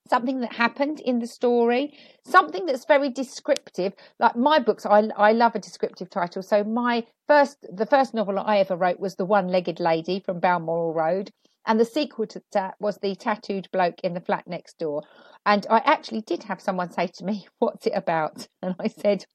Something 0.10 0.42
that 0.42 0.54
happened 0.54 1.00
in 1.00 1.20
the 1.20 1.28
story, 1.28 1.94
something 2.24 2.66
that's 2.66 2.86
very 2.86 3.10
descriptive. 3.10 3.94
Like 4.20 4.36
my 4.36 4.60
books, 4.60 4.86
I, 4.86 5.10
I 5.18 5.32
love 5.32 5.56
a 5.56 5.60
descriptive 5.60 6.10
title. 6.10 6.44
So 6.44 6.64
my 6.64 7.06
first, 7.28 7.66
the 7.72 7.88
first 7.88 8.14
novel 8.14 8.38
I 8.38 8.60
ever 8.60 8.76
wrote 8.76 9.00
was 9.00 9.16
The 9.16 9.26
One-Legged 9.26 9.80
Lady 9.80 10.20
from 10.20 10.40
Balmoral 10.40 10.94
Road 10.94 11.32
and 11.66 11.80
the 11.80 11.86
sequel 11.86 12.28
to 12.28 12.42
that 12.54 12.76
was 12.80 12.98
the 12.98 13.16
tattooed 13.16 13.70
bloke 13.72 14.00
in 14.04 14.14
the 14.14 14.22
flat 14.22 14.48
next 14.48 14.78
door. 14.78 15.04
And 15.48 15.66
I 15.70 15.78
actually 15.80 16.22
did 16.22 16.44
have 16.44 16.62
someone 16.62 16.92
say 16.92 17.08
to 17.08 17.26
me, 17.26 17.48
What's 17.60 17.88
it 17.88 17.94
about? 17.96 18.48
And 18.62 18.76
I 18.80 18.88
said, 18.88 19.26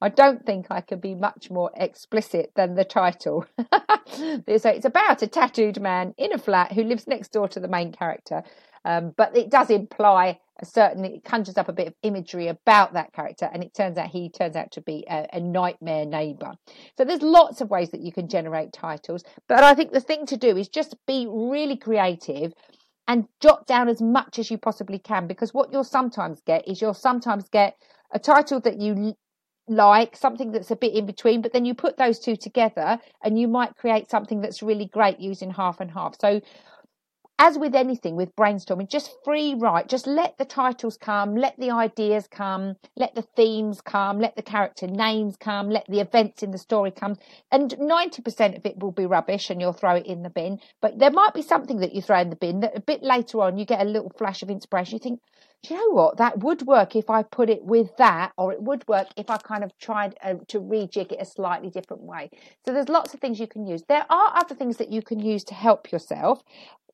I 0.00 0.08
don't 0.08 0.44
think 0.44 0.66
I 0.70 0.80
can 0.80 1.00
be 1.00 1.14
much 1.14 1.50
more 1.50 1.70
explicit 1.74 2.52
than 2.54 2.74
the 2.74 2.84
title. 2.84 3.46
so 3.58 4.42
it's 4.46 4.84
about 4.84 5.22
a 5.22 5.26
tattooed 5.26 5.80
man 5.80 6.14
in 6.18 6.32
a 6.32 6.38
flat 6.38 6.72
who 6.72 6.84
lives 6.84 7.06
next 7.06 7.32
door 7.32 7.48
to 7.48 7.60
the 7.60 7.68
main 7.68 7.92
character. 7.92 8.42
Um, 8.84 9.12
but 9.16 9.36
it 9.36 9.50
does 9.50 9.70
imply 9.70 10.38
a 10.60 10.64
certain, 10.64 11.04
it 11.04 11.24
conjures 11.24 11.56
up 11.56 11.68
a 11.68 11.72
bit 11.72 11.88
of 11.88 11.94
imagery 12.02 12.48
about 12.48 12.92
that 12.94 13.12
character, 13.12 13.48
and 13.52 13.62
it 13.62 13.74
turns 13.74 13.98
out 13.98 14.08
he 14.08 14.30
turns 14.30 14.56
out 14.56 14.70
to 14.72 14.80
be 14.80 15.04
a, 15.08 15.26
a 15.32 15.40
nightmare 15.40 16.06
neighbour. 16.06 16.52
So 16.96 17.04
there's 17.04 17.22
lots 17.22 17.60
of 17.60 17.70
ways 17.70 17.90
that 17.90 18.00
you 18.00 18.12
can 18.12 18.28
generate 18.28 18.72
titles, 18.72 19.24
but 19.48 19.62
I 19.62 19.74
think 19.74 19.92
the 19.92 20.00
thing 20.00 20.26
to 20.26 20.36
do 20.36 20.56
is 20.56 20.68
just 20.68 20.94
be 21.06 21.26
really 21.28 21.76
creative 21.76 22.52
and 23.08 23.26
jot 23.40 23.66
down 23.66 23.88
as 23.88 24.00
much 24.00 24.38
as 24.38 24.50
you 24.52 24.58
possibly 24.58 24.98
can 24.98 25.26
because 25.26 25.52
what 25.52 25.72
you'll 25.72 25.82
sometimes 25.82 26.40
get 26.46 26.68
is 26.68 26.80
you'll 26.80 26.94
sometimes 26.94 27.48
get 27.48 27.74
a 28.12 28.20
title 28.20 28.60
that 28.60 28.80
you 28.80 29.14
like 29.66 30.16
something 30.16 30.52
that's 30.52 30.70
a 30.70 30.76
bit 30.76 30.94
in 30.94 31.06
between 31.06 31.42
but 31.42 31.52
then 31.52 31.64
you 31.64 31.74
put 31.74 31.96
those 31.96 32.20
two 32.20 32.36
together 32.36 32.98
and 33.24 33.38
you 33.38 33.48
might 33.48 33.76
create 33.76 34.08
something 34.08 34.40
that's 34.40 34.62
really 34.62 34.86
great 34.86 35.18
using 35.18 35.50
half 35.50 35.80
and 35.80 35.90
half 35.90 36.14
so 36.20 36.40
as 37.40 37.56
with 37.56 37.74
anything 37.74 38.16
with 38.16 38.36
brainstorming, 38.36 38.86
just 38.86 39.16
free 39.24 39.54
write, 39.54 39.88
just 39.88 40.06
let 40.06 40.36
the 40.36 40.44
titles 40.44 40.98
come, 40.98 41.34
let 41.34 41.58
the 41.58 41.70
ideas 41.70 42.28
come, 42.30 42.76
let 42.96 43.14
the 43.14 43.22
themes 43.22 43.80
come, 43.80 44.18
let 44.20 44.36
the 44.36 44.42
character 44.42 44.86
names 44.86 45.38
come, 45.38 45.70
let 45.70 45.86
the 45.88 46.00
events 46.00 46.42
in 46.42 46.50
the 46.50 46.58
story 46.58 46.90
come. 46.90 47.16
And 47.50 47.70
90% 47.70 48.58
of 48.58 48.66
it 48.66 48.78
will 48.78 48.92
be 48.92 49.06
rubbish 49.06 49.48
and 49.48 49.58
you'll 49.58 49.72
throw 49.72 49.94
it 49.94 50.04
in 50.04 50.22
the 50.22 50.28
bin. 50.28 50.60
But 50.82 50.98
there 50.98 51.10
might 51.10 51.32
be 51.32 51.40
something 51.40 51.78
that 51.78 51.94
you 51.94 52.02
throw 52.02 52.20
in 52.20 52.28
the 52.28 52.36
bin 52.36 52.60
that 52.60 52.76
a 52.76 52.80
bit 52.80 53.02
later 53.02 53.40
on 53.40 53.56
you 53.56 53.64
get 53.64 53.80
a 53.80 53.88
little 53.88 54.12
flash 54.18 54.42
of 54.42 54.50
inspiration. 54.50 54.96
You 54.96 55.00
think, 55.00 55.20
do 55.62 55.74
you 55.74 55.80
know 55.80 55.94
what? 55.94 56.16
That 56.16 56.38
would 56.38 56.62
work 56.62 56.96
if 56.96 57.10
I 57.10 57.22
put 57.22 57.50
it 57.50 57.64
with 57.64 57.96
that, 57.98 58.32
or 58.38 58.52
it 58.52 58.62
would 58.62 58.86
work 58.88 59.08
if 59.16 59.28
I 59.28 59.36
kind 59.36 59.62
of 59.62 59.76
tried 59.78 60.16
uh, 60.22 60.34
to 60.48 60.60
rejig 60.60 61.12
it 61.12 61.20
a 61.20 61.26
slightly 61.26 61.70
different 61.70 62.02
way. 62.02 62.30
So 62.64 62.72
there's 62.72 62.88
lots 62.88 63.12
of 63.12 63.20
things 63.20 63.38
you 63.38 63.46
can 63.46 63.66
use. 63.66 63.82
There 63.88 64.06
are 64.08 64.36
other 64.36 64.54
things 64.54 64.78
that 64.78 64.90
you 64.90 65.02
can 65.02 65.20
use 65.20 65.44
to 65.44 65.54
help 65.54 65.92
yourself 65.92 66.42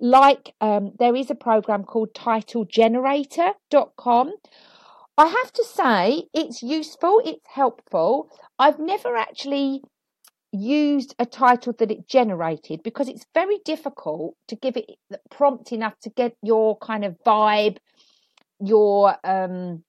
like 0.00 0.54
um, 0.60 0.92
there 0.98 1.14
is 1.16 1.30
a 1.30 1.34
program 1.34 1.84
called 1.84 2.12
titlegenerator.com. 2.14 4.34
I 5.18 5.26
have 5.26 5.50
to 5.52 5.64
say 5.64 6.24
it's 6.34 6.62
useful, 6.62 7.22
it's 7.24 7.40
helpful. 7.46 8.28
I've 8.58 8.78
never 8.78 9.16
actually 9.16 9.82
used 10.52 11.14
a 11.18 11.24
title 11.26 11.74
that 11.78 11.90
it 11.90 12.08
generated 12.08 12.82
because 12.82 13.08
it's 13.08 13.26
very 13.34 13.58
difficult 13.64 14.36
to 14.48 14.56
give 14.56 14.76
it 14.76 14.90
prompt 15.30 15.72
enough 15.72 15.98
to 16.00 16.10
get 16.10 16.36
your 16.42 16.76
kind 16.78 17.04
of 17.04 17.16
vibe, 17.26 17.78
your 18.60 19.16
um 19.24 19.82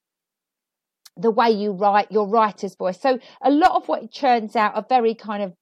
the 1.19 1.31
way 1.31 1.49
you 1.49 1.71
write, 1.71 2.11
your 2.11 2.27
writer's 2.27 2.75
voice. 2.75 2.99
So 3.01 3.19
a 3.41 3.49
lot 3.49 3.71
of 3.71 3.87
what 3.87 4.03
it 4.03 4.11
churns 4.11 4.55
out 4.55 4.75
are 4.75 4.85
very 4.87 5.15
kind 5.15 5.43
of 5.43 5.53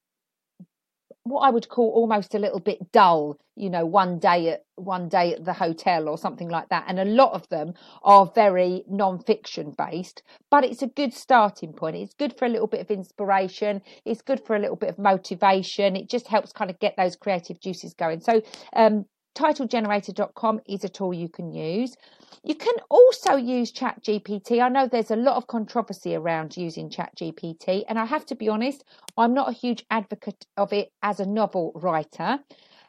what 1.24 1.42
I 1.42 1.50
would 1.50 1.70
call 1.70 1.90
almost 1.90 2.36
a 2.36 2.40
little 2.40 2.60
bit 2.60 2.92
dull, 2.92 3.40
you 3.56 3.68
know, 3.68 3.84
one 3.84 4.20
day 4.20 4.50
at 4.50 4.64
one 4.76 5.10
day 5.10 5.34
at 5.34 5.44
the 5.44 5.54
hotel 5.54 6.08
or 6.08 6.20
something 6.20 6.50
like 6.50 6.70
that. 6.70 6.86
And 6.88 7.00
a 7.00 7.06
lot 7.06 7.34
of 7.34 7.50
them 7.50 7.74
are 8.04 8.32
very 8.36 8.84
non-fiction 8.88 9.74
based, 9.76 10.22
but 10.52 10.64
it's 10.64 10.84
a 10.84 10.88
good 10.88 11.14
starting 11.14 11.74
point. 11.74 11.96
It's 11.96 12.14
good 12.14 12.38
for 12.38 12.46
a 12.46 12.50
little 12.50 12.68
bit 12.68 12.82
of 12.82 12.92
inspiration. 12.92 13.82
It's 14.06 14.22
good 14.22 14.46
for 14.46 14.56
a 14.56 14.60
little 14.60 14.76
bit 14.76 14.90
of 14.90 15.00
motivation. 15.00 15.96
It 15.96 16.10
just 16.10 16.28
helps 16.28 16.52
kind 16.52 16.70
of 16.70 16.78
get 16.80 16.96
those 16.96 17.16
creative 17.16 17.60
juices 17.60 17.96
going. 17.96 18.22
So 18.22 18.44
um, 18.76 19.06
titlegenerator.com 19.36 20.62
is 20.68 20.84
a 20.84 20.90
tool 20.90 21.14
you 21.14 21.30
can 21.30 21.52
use. 21.52 21.96
You 22.44 22.56
can 22.56 22.76
also 22.90 23.36
use 23.36 23.72
ChatGPT. 23.72 24.62
I 24.62 24.70
know 24.70 24.88
there's 24.88 25.12
a 25.12 25.16
lot 25.16 25.36
of 25.36 25.48
controversy 25.48 26.16
around 26.16 26.58
using 26.58 26.90
ChatGPT, 26.90 27.84
and 27.88 28.00
I 28.00 28.06
have 28.06 28.26
to 28.28 28.36
be 28.36 28.50
honest, 28.50 28.84
I'm 29.18 29.34
not 29.34 29.50
a 29.50 29.54
huge 29.54 29.86
advocate 29.90 30.46
of 30.58 30.74
it 30.74 30.90
as 31.04 31.20
a 31.20 31.26
novel 31.26 31.72
writer. 31.76 32.40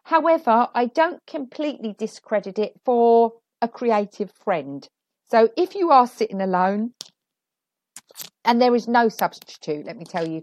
However, 0.05 0.69
I 0.75 0.87
don't 0.87 1.21
completely 1.27 1.95
discredit 1.99 2.59
it 2.59 2.75
for 2.85 3.33
a 3.61 3.69
creative 3.69 4.31
friend. 4.45 4.87
So 5.29 5.49
if 5.57 5.75
you 5.75 5.91
are 5.91 6.07
sitting 6.07 6.41
alone, 6.41 6.93
and 8.45 8.63
there 8.63 8.75
is 8.75 8.87
no 8.87 9.09
substitute, 9.09 9.87
let 9.87 9.97
me 9.97 10.05
tell 10.05 10.27
you, 10.27 10.43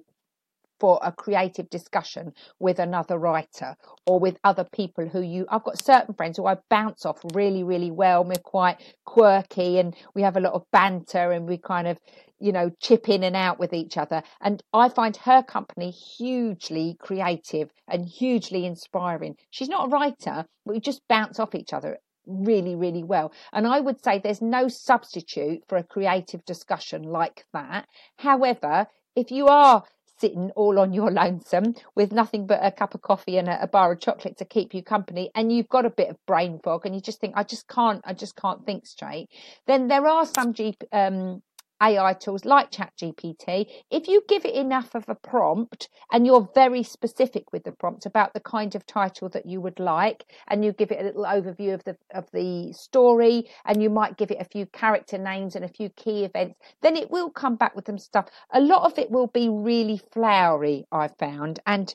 for 0.83 0.99
a 1.01 1.13
creative 1.13 1.69
discussion 1.69 2.33
with 2.59 2.77
another 2.77 3.17
writer 3.17 3.73
or 4.05 4.19
with 4.19 4.37
other 4.43 4.65
people 4.65 5.07
who 5.07 5.21
you 5.21 5.45
I've 5.47 5.63
got 5.63 5.81
certain 5.81 6.13
friends 6.13 6.35
who 6.35 6.45
I 6.45 6.57
bounce 6.69 7.05
off 7.05 7.21
really 7.33 7.63
really 7.63 7.89
well 7.89 8.25
we're 8.25 8.35
quite 8.43 8.83
quirky 9.05 9.79
and 9.79 9.95
we 10.13 10.23
have 10.23 10.35
a 10.35 10.41
lot 10.41 10.51
of 10.51 10.69
banter 10.73 11.31
and 11.31 11.47
we 11.47 11.57
kind 11.57 11.87
of 11.87 11.97
you 12.37 12.51
know 12.51 12.69
chip 12.81 13.07
in 13.07 13.23
and 13.23 13.33
out 13.33 13.59
with 13.59 13.71
each 13.71 13.95
other 13.95 14.23
and 14.41 14.61
I 14.73 14.89
find 14.89 15.15
her 15.15 15.41
company 15.41 15.89
hugely 15.89 16.97
creative 16.99 17.69
and 17.87 18.05
hugely 18.05 18.65
inspiring 18.65 19.37
she's 19.51 19.69
not 19.69 19.85
a 19.85 19.89
writer 19.89 20.43
but 20.65 20.73
we 20.73 20.81
just 20.81 21.07
bounce 21.07 21.39
off 21.39 21.55
each 21.55 21.71
other 21.71 21.97
really, 22.25 22.73
really 22.73 23.03
well. 23.03 23.33
And 23.51 23.67
I 23.67 23.81
would 23.81 24.01
say 24.01 24.17
there's 24.17 24.41
no 24.41 24.69
substitute 24.69 25.63
for 25.67 25.77
a 25.77 25.83
creative 25.83 26.45
discussion 26.45 27.03
like 27.03 27.43
that. 27.51 27.85
However, 28.15 28.87
if 29.15 29.29
you 29.29 29.47
are 29.47 29.83
sitting 30.19 30.51
all 30.51 30.79
on 30.79 30.93
your 30.93 31.11
lonesome 31.11 31.75
with 31.95 32.11
nothing 32.11 32.47
but 32.47 32.59
a 32.61 32.71
cup 32.71 32.93
of 32.93 33.01
coffee 33.01 33.37
and 33.37 33.49
a, 33.49 33.63
a, 33.63 33.67
bar 33.67 33.91
of 33.91 33.99
chocolate 33.99 34.37
to 34.37 34.45
keep 34.45 34.73
you 34.73 34.83
company 34.83 35.31
and 35.35 35.51
you've 35.51 35.69
got 35.69 35.85
a 35.85 35.89
bit 35.89 36.09
of 36.09 36.17
brain 36.25 36.59
fog 36.63 36.85
and 36.85 36.93
you 36.93 37.01
just 37.01 37.19
think 37.19 37.33
i 37.35 37.43
just 37.43 37.67
can't 37.67 38.01
i 38.05 38.13
just 38.13 38.35
can't 38.35 38.65
think 38.65 38.85
straight. 38.85 39.29
Then 39.67 39.87
there 39.87 40.07
are 40.07 40.25
some 40.25 40.53
G, 40.53 40.77
um, 40.91 41.41
AI 41.83 42.13
tools 42.13 42.45
like 42.45 42.71
ChatGPT, 42.71 43.67
if 43.91 44.07
you 44.07 44.23
give 44.29 44.45
it 44.45 44.55
enough 44.55 44.95
of 44.95 45.03
a 45.09 45.15
prompt 45.15 45.89
and 46.11 46.25
you're 46.25 46.49
very 46.55 46.81
specific 46.81 47.51
with 47.51 47.65
the 47.65 47.73
prompt 47.73 48.05
about 48.05 48.33
the 48.33 48.39
kind 48.39 48.73
of 48.73 48.85
title 48.85 49.27
that 49.29 49.45
you 49.45 49.59
would 49.59 49.79
like, 49.79 50.25
and 50.47 50.63
you 50.63 50.71
give 50.71 50.91
it 50.91 51.01
a 51.01 51.03
little 51.03 51.25
overview 51.25 51.73
of 51.73 51.83
the 51.83 51.97
of 52.13 52.31
the 52.31 52.71
story, 52.71 53.49
and 53.65 53.83
you 53.83 53.89
might 53.89 54.17
give 54.17 54.31
it 54.31 54.39
a 54.39 54.45
few 54.45 54.65
character 54.67 55.17
names 55.17 55.55
and 55.55 55.65
a 55.65 55.67
few 55.67 55.89
key 55.89 56.23
events, 56.23 56.57
then 56.81 56.95
it 56.95 57.11
will 57.11 57.29
come 57.29 57.55
back 57.55 57.75
with 57.75 57.85
some 57.85 57.97
stuff. 57.97 58.29
A 58.53 58.61
lot 58.61 58.83
of 58.83 58.97
it 58.97 59.11
will 59.11 59.27
be 59.27 59.49
really 59.49 60.01
flowery, 60.13 60.85
I 60.91 61.09
found, 61.09 61.59
and 61.67 61.93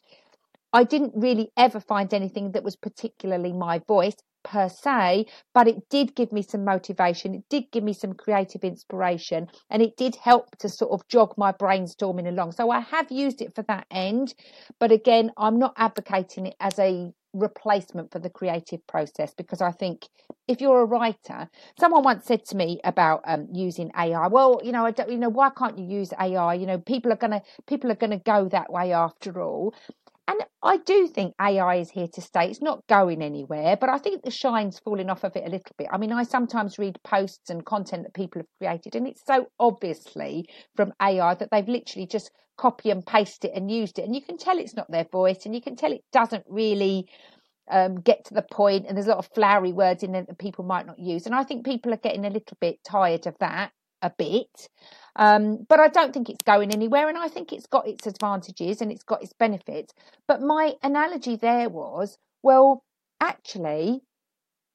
I 0.72 0.84
didn't 0.84 1.14
really 1.16 1.50
ever 1.56 1.80
find 1.80 2.12
anything 2.12 2.52
that 2.52 2.62
was 2.62 2.76
particularly 2.76 3.54
my 3.54 3.78
voice 3.78 4.16
per 4.44 4.68
se, 4.68 5.26
but 5.54 5.68
it 5.68 5.88
did 5.90 6.14
give 6.14 6.32
me 6.32 6.42
some 6.42 6.64
motivation. 6.64 7.34
It 7.34 7.44
did 7.50 7.70
give 7.72 7.84
me 7.84 7.92
some 7.92 8.14
creative 8.14 8.64
inspiration 8.64 9.48
and 9.70 9.82
it 9.82 9.96
did 9.96 10.16
help 10.16 10.56
to 10.58 10.68
sort 10.68 10.92
of 10.92 11.06
jog 11.08 11.34
my 11.36 11.52
brainstorming 11.52 12.28
along. 12.28 12.52
So 12.52 12.70
I 12.70 12.80
have 12.80 13.10
used 13.10 13.42
it 13.42 13.54
for 13.54 13.62
that 13.64 13.86
end. 13.90 14.34
But 14.78 14.92
again, 14.92 15.32
I'm 15.36 15.58
not 15.58 15.74
advocating 15.76 16.46
it 16.46 16.56
as 16.60 16.78
a 16.78 17.12
replacement 17.34 18.10
for 18.10 18.18
the 18.18 18.30
creative 18.30 18.84
process 18.86 19.34
because 19.34 19.60
I 19.60 19.70
think 19.70 20.06
if 20.48 20.60
you're 20.60 20.80
a 20.80 20.86
writer, 20.86 21.48
someone 21.78 22.02
once 22.02 22.24
said 22.24 22.44
to 22.46 22.56
me 22.56 22.80
about 22.84 23.22
um, 23.26 23.48
using 23.52 23.90
AI. 23.96 24.28
Well, 24.28 24.60
you 24.64 24.72
know, 24.72 24.86
I 24.86 24.90
don't, 24.92 25.10
you 25.10 25.18
know, 25.18 25.28
why 25.28 25.50
can't 25.50 25.78
you 25.78 25.84
use 25.84 26.12
AI? 26.18 26.54
You 26.54 26.66
know, 26.66 26.78
people 26.78 27.12
are 27.12 27.16
gonna 27.16 27.42
people 27.66 27.90
are 27.92 27.96
gonna 27.96 28.18
go 28.18 28.48
that 28.48 28.72
way 28.72 28.92
after 28.92 29.42
all. 29.42 29.74
And 30.28 30.44
I 30.62 30.76
do 30.76 31.08
think 31.08 31.34
AI 31.40 31.76
is 31.76 31.90
here 31.90 32.06
to 32.08 32.20
stay. 32.20 32.50
It's 32.50 32.60
not 32.60 32.86
going 32.86 33.22
anywhere, 33.22 33.78
but 33.78 33.88
I 33.88 33.96
think 33.96 34.22
the 34.22 34.30
shine's 34.30 34.78
falling 34.78 35.08
off 35.08 35.24
of 35.24 35.34
it 35.34 35.46
a 35.46 35.50
little 35.50 35.74
bit. 35.78 35.88
I 35.90 35.96
mean, 35.96 36.12
I 36.12 36.22
sometimes 36.22 36.78
read 36.78 37.00
posts 37.02 37.48
and 37.48 37.64
content 37.64 38.02
that 38.02 38.12
people 38.12 38.40
have 38.40 38.58
created, 38.58 38.94
and 38.94 39.08
it's 39.08 39.24
so 39.26 39.46
obviously 39.58 40.46
from 40.76 40.92
AI 41.00 41.34
that 41.34 41.48
they've 41.50 41.66
literally 41.66 42.06
just 42.06 42.30
copy 42.58 42.90
and 42.90 43.06
paste 43.06 43.46
it 43.46 43.52
and 43.54 43.70
used 43.70 43.98
it. 43.98 44.04
And 44.04 44.14
you 44.14 44.20
can 44.20 44.36
tell 44.36 44.58
it's 44.58 44.76
not 44.76 44.90
their 44.90 45.06
voice, 45.10 45.46
and 45.46 45.54
you 45.54 45.62
can 45.62 45.76
tell 45.76 45.92
it 45.92 46.04
doesn't 46.12 46.44
really 46.46 47.08
um, 47.70 48.00
get 48.00 48.26
to 48.26 48.34
the 48.34 48.42
point, 48.42 48.84
and 48.86 48.98
there's 48.98 49.06
a 49.06 49.10
lot 49.10 49.18
of 49.18 49.30
flowery 49.34 49.72
words 49.72 50.02
in 50.02 50.12
there 50.12 50.24
that 50.24 50.38
people 50.38 50.66
might 50.66 50.86
not 50.86 50.98
use. 50.98 51.24
And 51.24 51.34
I 51.34 51.42
think 51.42 51.64
people 51.64 51.94
are 51.94 51.98
getting 51.98 52.26
a 52.26 52.30
little 52.30 52.58
bit 52.60 52.84
tired 52.84 53.26
of 53.26 53.34
that 53.40 53.72
a 54.02 54.10
bit. 54.10 54.68
Um, 55.16 55.66
but 55.68 55.80
I 55.80 55.88
don't 55.88 56.12
think 56.14 56.28
it's 56.28 56.44
going 56.44 56.72
anywhere, 56.72 57.08
and 57.08 57.18
I 57.18 57.28
think 57.28 57.52
it's 57.52 57.66
got 57.66 57.88
its 57.88 58.06
advantages 58.06 58.80
and 58.80 58.92
it's 58.92 59.02
got 59.02 59.22
its 59.22 59.32
benefits. 59.32 59.92
But 60.26 60.40
my 60.42 60.74
analogy 60.82 61.36
there 61.36 61.68
was 61.68 62.18
well, 62.42 62.84
actually, 63.20 64.02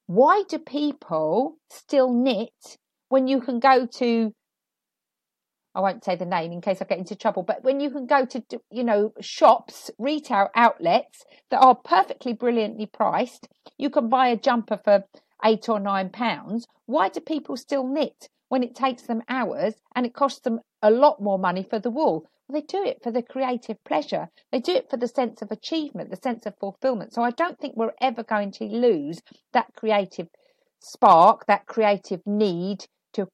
why 0.08 0.44
do 0.50 0.60
people 0.60 1.58
still 1.70 2.14
knit 2.14 2.78
when 3.10 3.28
you 3.28 3.40
can 3.42 3.60
go 3.60 3.86
to 3.86 4.34
I 5.76 5.82
won't 5.82 6.04
say 6.04 6.16
the 6.16 6.26
name 6.26 6.52
in 6.52 6.62
case 6.62 6.82
I 6.82 6.86
get 6.86 7.00
into 7.00 7.16
trouble, 7.16 7.42
but 7.42 7.64
when 7.64 7.80
you 7.80 7.90
can 7.90 8.06
go 8.06 8.26
to, 8.26 8.44
you 8.70 8.84
know, 8.84 9.12
shops, 9.20 9.90
retail 9.98 10.50
outlets 10.56 11.26
that 11.50 11.62
are 11.62 11.74
perfectly 11.74 12.34
brilliantly 12.34 12.86
priced, 12.86 13.48
you 13.78 13.90
can 13.90 14.08
buy 14.08 14.28
a 14.28 14.38
jumper 14.38 14.78
for 14.84 15.06
eight 15.44 15.68
or 15.70 15.80
nine 15.80 16.10
pounds. 16.10 16.68
Why 16.86 17.10
do 17.10 17.20
people 17.20 17.58
still 17.58 17.88
knit? 17.88 18.30
When 18.50 18.64
it 18.64 18.76
takes 18.76 19.04
them 19.04 19.22
hours 19.28 19.76
and 19.96 20.06
it 20.06 20.14
costs 20.14 20.42
them 20.42 20.60
a 20.82 20.92
lot 20.92 21.22
more 21.22 21.40
money 21.40 21.64
for 21.64 21.80
the 21.80 21.90
wool. 21.92 22.30
They 22.50 22.62
do 22.62 22.84
it 22.84 23.02
for 23.02 23.12
the 23.12 23.24
creative 23.24 23.84
pleasure. 23.84 24.30
They 24.52 24.60
do 24.60 24.74
it 24.74 24.90
for 24.90 24.98
the 24.98 25.08
sense 25.08 25.42
of 25.42 25.50
achievement, 25.50 26.10
the 26.10 26.18
sense 26.18 26.46
of 26.46 26.58
fulfillment. 26.60 27.14
So 27.14 27.24
I 27.24 27.32
don't 27.32 27.60
think 27.60 27.76
we're 27.76 27.94
ever 28.02 28.24
going 28.24 28.52
to 28.54 28.66
lose 28.66 29.22
that 29.54 29.74
creative 29.76 30.28
spark, 30.80 31.46
that 31.48 31.66
creative 31.66 32.22
need 32.26 32.86
to 33.14 33.28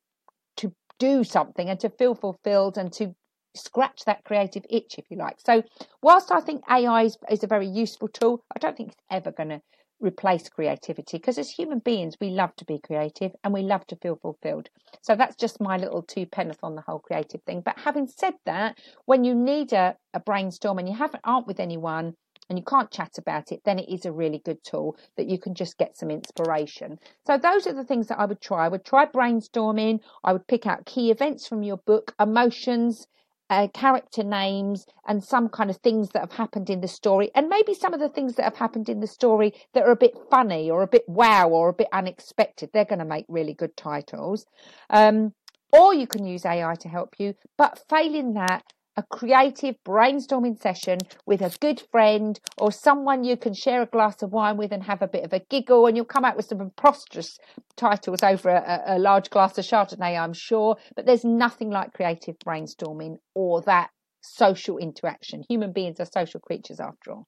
to 0.57 0.73
do 0.99 1.23
something 1.23 1.69
and 1.69 1.79
to 1.79 1.89
feel 1.89 2.13
fulfilled 2.13 2.77
and 2.77 2.93
to 2.93 3.15
scratch 3.55 4.05
that 4.05 4.23
creative 4.23 4.65
itch, 4.69 4.95
if 4.97 5.05
you 5.09 5.17
like. 5.17 5.37
So, 5.43 5.63
whilst 6.01 6.31
I 6.31 6.39
think 6.39 6.63
AI 6.69 7.03
is, 7.03 7.17
is 7.29 7.43
a 7.43 7.47
very 7.47 7.67
useful 7.67 8.07
tool, 8.07 8.43
I 8.55 8.59
don't 8.59 8.77
think 8.77 8.89
it's 8.89 9.01
ever 9.09 9.31
going 9.31 9.49
to 9.49 9.61
replace 9.99 10.49
creativity 10.49 11.17
because 11.17 11.37
as 11.37 11.49
human 11.49 11.79
beings 11.79 12.15
we 12.19 12.29
love 12.29 12.55
to 12.55 12.65
be 12.65 12.79
creative 12.79 13.35
and 13.43 13.53
we 13.53 13.61
love 13.61 13.85
to 13.87 13.95
feel 13.97 14.15
fulfilled. 14.15 14.69
So 15.01 15.15
that's 15.15 15.35
just 15.35 15.61
my 15.61 15.77
little 15.77 16.03
two 16.03 16.25
pence 16.25 16.57
on 16.63 16.75
the 16.75 16.81
whole 16.81 16.99
creative 16.99 17.41
thing. 17.43 17.61
But 17.61 17.79
having 17.79 18.07
said 18.07 18.35
that 18.45 18.77
when 19.05 19.23
you 19.23 19.35
need 19.35 19.73
a, 19.73 19.95
a 20.13 20.19
brainstorm 20.19 20.79
and 20.79 20.87
you 20.87 20.95
haven't 20.95 21.21
aren't 21.23 21.47
with 21.47 21.59
anyone 21.59 22.15
and 22.49 22.57
you 22.57 22.63
can't 22.63 22.91
chat 22.91 23.17
about 23.17 23.51
it 23.51 23.61
then 23.65 23.77
it 23.77 23.89
is 23.93 24.05
a 24.05 24.11
really 24.11 24.39
good 24.39 24.63
tool 24.63 24.97
that 25.17 25.27
you 25.27 25.37
can 25.37 25.53
just 25.53 25.77
get 25.77 25.97
some 25.97 26.09
inspiration. 26.09 26.97
So 27.27 27.37
those 27.37 27.67
are 27.67 27.73
the 27.73 27.83
things 27.83 28.07
that 28.07 28.19
i 28.19 28.25
would 28.25 28.41
try. 28.41 28.65
I 28.65 28.69
would 28.69 28.85
try 28.85 29.05
brainstorming. 29.05 29.99
I 30.23 30.33
would 30.33 30.47
pick 30.47 30.65
out 30.65 30.85
key 30.85 31.11
events 31.11 31.47
from 31.47 31.63
your 31.63 31.77
book 31.77 32.15
emotions 32.19 33.07
uh, 33.49 33.67
character 33.73 34.23
names 34.23 34.85
and 35.07 35.23
some 35.23 35.49
kind 35.49 35.69
of 35.69 35.77
things 35.77 36.09
that 36.09 36.19
have 36.19 36.33
happened 36.33 36.69
in 36.69 36.81
the 36.81 36.87
story, 36.87 37.31
and 37.35 37.49
maybe 37.49 37.73
some 37.73 37.93
of 37.93 37.99
the 37.99 38.09
things 38.09 38.35
that 38.35 38.43
have 38.43 38.57
happened 38.57 38.89
in 38.89 38.99
the 38.99 39.07
story 39.07 39.53
that 39.73 39.83
are 39.83 39.91
a 39.91 39.95
bit 39.95 40.13
funny 40.29 40.69
or 40.69 40.81
a 40.83 40.87
bit 40.87 41.03
wow 41.07 41.49
or 41.49 41.69
a 41.69 41.73
bit 41.73 41.87
unexpected. 41.91 42.69
They're 42.73 42.85
going 42.85 42.99
to 42.99 43.05
make 43.05 43.25
really 43.27 43.53
good 43.53 43.75
titles. 43.75 44.45
Um, 44.89 45.33
or 45.71 45.93
you 45.93 46.07
can 46.07 46.25
use 46.25 46.45
AI 46.45 46.75
to 46.75 46.89
help 46.89 47.15
you, 47.19 47.35
but 47.57 47.83
failing 47.89 48.33
that, 48.33 48.63
a 48.99 49.03
creative 49.09 49.75
brainstorming 49.87 50.59
session 50.59 50.97
with 51.25 51.41
a 51.41 51.55
good 51.61 51.81
friend 51.89 52.37
or 52.57 52.69
someone 52.69 53.23
you 53.23 53.37
can 53.37 53.53
share 53.53 53.81
a 53.81 53.85
glass 53.85 54.21
of 54.21 54.33
wine 54.33 54.57
with 54.57 54.73
and 54.73 54.83
have 54.83 55.01
a 55.01 55.07
bit 55.07 55.23
of 55.23 55.31
a 55.31 55.39
giggle, 55.49 55.87
and 55.87 55.95
you'll 55.95 56.05
come 56.05 56.25
out 56.25 56.35
with 56.35 56.45
some 56.45 56.57
preposterous 56.57 57.37
titles 57.77 58.21
over 58.21 58.49
a, 58.49 58.83
a 58.87 58.99
large 58.99 59.29
glass 59.29 59.57
of 59.57 59.63
Chardonnay, 59.63 60.19
I'm 60.19 60.33
sure. 60.33 60.75
But 60.97 61.05
there's 61.05 61.23
nothing 61.23 61.69
like 61.69 61.93
creative 61.93 62.35
brainstorming 62.45 63.19
or 63.33 63.61
that 63.61 63.89
social 64.21 64.77
interaction. 64.77 65.45
Human 65.47 65.71
beings 65.71 66.01
are 66.01 66.07
social 66.13 66.41
creatures 66.41 66.81
after 66.81 67.13
all. 67.13 67.25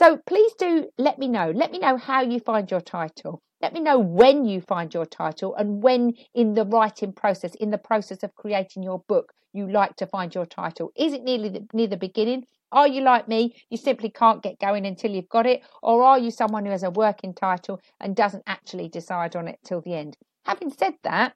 So 0.00 0.18
please 0.26 0.52
do 0.58 0.88
let 0.98 1.20
me 1.20 1.28
know. 1.28 1.52
Let 1.54 1.70
me 1.70 1.78
know 1.78 1.96
how 1.96 2.22
you 2.22 2.40
find 2.40 2.68
your 2.68 2.80
title. 2.80 3.40
Let 3.60 3.72
me 3.72 3.80
know 3.80 4.00
when 4.00 4.44
you 4.44 4.60
find 4.60 4.92
your 4.92 5.06
title 5.06 5.54
and 5.54 5.84
when 5.84 6.14
in 6.34 6.54
the 6.54 6.66
writing 6.66 7.12
process, 7.12 7.54
in 7.54 7.70
the 7.70 7.78
process 7.78 8.24
of 8.24 8.34
creating 8.34 8.82
your 8.82 9.04
book, 9.06 9.32
you 9.52 9.70
like 9.70 9.96
to 9.96 10.06
find 10.06 10.34
your 10.34 10.46
title. 10.46 10.92
Is 10.96 11.12
it 11.12 11.22
nearly 11.22 11.48
the, 11.48 11.66
near 11.72 11.86
the 11.86 11.96
beginning? 11.96 12.46
Are 12.72 12.88
you 12.88 13.02
like 13.02 13.28
me? 13.28 13.54
You 13.68 13.76
simply 13.76 14.08
can't 14.08 14.42
get 14.42 14.58
going 14.58 14.86
until 14.86 15.10
you've 15.10 15.28
got 15.28 15.46
it? 15.46 15.62
Or 15.82 16.02
are 16.02 16.18
you 16.18 16.30
someone 16.30 16.64
who 16.64 16.70
has 16.70 16.82
a 16.82 16.90
working 16.90 17.34
title 17.34 17.80
and 18.00 18.16
doesn't 18.16 18.44
actually 18.46 18.88
decide 18.88 19.36
on 19.36 19.46
it 19.46 19.58
till 19.64 19.82
the 19.82 19.94
end? 19.94 20.16
Having 20.44 20.72
said 20.72 20.94
that, 21.04 21.34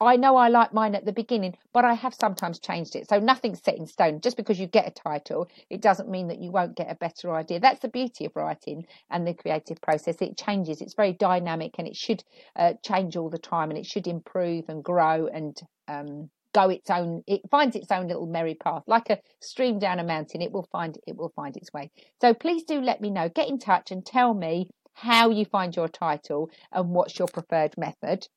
I 0.00 0.16
know 0.16 0.36
I 0.36 0.48
like 0.48 0.74
mine 0.74 0.94
at 0.94 1.04
the 1.04 1.12
beginning, 1.12 1.56
but 1.72 1.84
I 1.84 1.94
have 1.94 2.14
sometimes 2.14 2.58
changed 2.58 2.96
it. 2.96 3.08
So 3.08 3.18
nothing's 3.20 3.62
set 3.62 3.76
in 3.76 3.86
stone. 3.86 4.20
Just 4.20 4.36
because 4.36 4.58
you 4.58 4.66
get 4.66 4.88
a 4.88 4.90
title, 4.90 5.48
it 5.70 5.80
doesn't 5.80 6.08
mean 6.08 6.28
that 6.28 6.40
you 6.40 6.50
won't 6.50 6.76
get 6.76 6.90
a 6.90 6.96
better 6.96 7.32
idea. 7.34 7.60
That's 7.60 7.80
the 7.80 7.88
beauty 7.88 8.24
of 8.24 8.34
writing 8.34 8.86
and 9.10 9.26
the 9.26 9.34
creative 9.34 9.80
process. 9.80 10.20
It 10.20 10.36
changes. 10.36 10.80
It's 10.80 10.94
very 10.94 11.12
dynamic 11.12 11.76
and 11.78 11.86
it 11.86 11.96
should 11.96 12.24
uh, 12.56 12.74
change 12.84 13.16
all 13.16 13.30
the 13.30 13.38
time 13.38 13.70
and 13.70 13.78
it 13.78 13.86
should 13.86 14.06
improve 14.06 14.68
and 14.68 14.82
grow 14.82 15.28
and 15.28 15.60
um, 15.86 16.30
go 16.54 16.70
its 16.70 16.88
own 16.88 17.22
it 17.26 17.42
finds 17.50 17.76
its 17.76 17.90
own 17.90 18.08
little 18.08 18.26
merry 18.26 18.54
path. 18.54 18.82
Like 18.86 19.10
a 19.10 19.18
stream 19.40 19.78
down 19.78 19.98
a 19.98 20.04
mountain 20.04 20.40
it 20.40 20.52
will 20.52 20.68
find 20.72 20.96
it 21.06 21.16
will 21.16 21.32
find 21.36 21.56
its 21.56 21.72
way. 21.72 21.90
So 22.20 22.32
please 22.32 22.64
do 22.64 22.80
let 22.80 23.00
me 23.00 23.10
know. 23.10 23.28
Get 23.28 23.48
in 23.48 23.58
touch 23.58 23.90
and 23.90 24.04
tell 24.06 24.32
me 24.32 24.70
how 24.94 25.28
you 25.30 25.44
find 25.44 25.74
your 25.74 25.88
title 25.88 26.50
and 26.72 26.90
what's 26.90 27.18
your 27.18 27.28
preferred 27.28 27.74
method. 27.76 28.28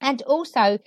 And 0.00 0.20
also, 0.22 0.78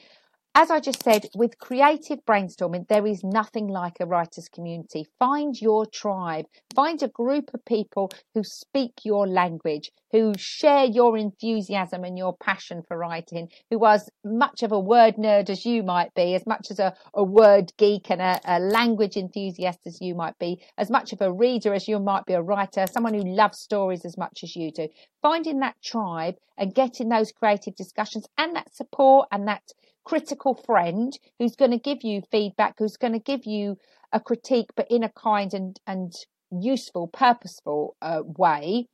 as 0.60 0.72
I 0.72 0.80
just 0.80 1.04
said, 1.04 1.28
with 1.36 1.60
creative 1.60 2.26
brainstorming, 2.26 2.88
there 2.88 3.06
is 3.06 3.24
nothing 3.24 3.68
like 3.68 3.98
a 4.00 4.08
writer's 4.08 4.50
community. 4.50 5.06
Find 5.20 5.56
your 5.62 5.86
tribe, 5.86 6.48
find 6.74 7.04
a 7.04 7.08
group 7.08 7.52
of 7.54 7.64
people 7.64 8.10
who 8.34 8.44
speak 8.44 8.94
your 9.04 9.28
language, 9.28 9.92
who 10.12 10.34
share 10.36 10.86
your 10.86 11.16
enthusiasm 11.16 12.04
and 12.04 12.18
your 12.18 12.36
passion 12.36 12.82
for 12.88 12.98
writing, 12.98 13.50
who 13.70 13.86
are 13.86 13.94
as 13.94 14.10
much 14.26 14.64
of 14.64 14.72
a 14.72 14.80
word 14.80 15.18
nerd 15.18 15.52
as 15.52 15.64
you 15.64 15.84
might 15.84 16.12
be, 16.16 16.34
as 16.34 16.48
much 16.48 16.72
as 16.72 16.80
a, 16.80 16.96
a 17.14 17.24
word 17.24 17.72
geek 17.78 18.10
and 18.10 18.20
a, 18.20 18.42
a 18.46 18.60
language 18.60 19.16
enthusiast 19.16 19.82
as 19.86 20.02
you 20.02 20.16
might 20.16 20.40
be, 20.40 20.60
as 20.80 20.90
much 20.90 21.14
of 21.14 21.22
a 21.22 21.32
reader 21.32 21.72
as 21.76 21.88
you 21.88 22.00
might 22.00 22.26
be 22.26 22.34
a 22.34 22.42
writer, 22.42 22.88
someone 22.92 23.14
who 23.14 23.24
loves 23.24 23.60
stories 23.60 24.04
as 24.06 24.18
much 24.18 24.40
as 24.42 24.56
you 24.56 24.72
do. 24.72 24.88
Finding 25.22 25.60
that 25.60 25.76
tribe 25.84 26.34
and 26.58 26.74
getting 26.74 27.10
those 27.10 27.32
creative 27.32 27.76
discussions 27.76 28.26
and 28.40 28.56
that 28.56 28.74
support 28.74 29.28
and 29.32 29.48
that 29.48 29.62
critical 30.08 30.56
friend 30.56 31.20
who's 31.38 31.58
going 31.58 31.72
to 31.72 31.78
give 31.78 32.02
you 32.02 32.22
feedback, 32.32 32.76
who's 32.80 32.96
going 32.96 33.12
to 33.12 33.20
give 33.20 33.46
you 33.46 33.78
a 34.14 34.22
critique, 34.22 34.70
but 34.78 34.88
in 34.90 35.04
a 35.04 35.10
kind 35.10 35.54
and, 35.54 35.78
and 35.86 36.14
useful, 36.50 37.08
purposeful 37.08 37.98
uh, 38.02 38.22
way 38.24 38.88